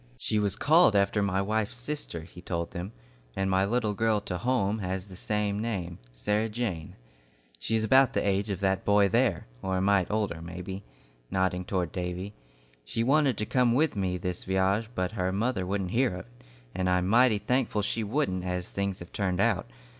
[0.17, 2.91] "She was called after my wife's sister," he told them,
[3.35, 6.95] "and my little girl to home has the same name, 'Sarah Jane.'
[7.59, 10.83] She is about the age of that boy there, or a mite older maybe,"
[11.29, 12.33] nodding toward Davy.
[12.83, 16.31] "She wanted to come with me this vy'age, but her mother wouldn't hear of it,
[16.73, 19.69] and I'm mighty thankful she wouldn't, as things have turned out.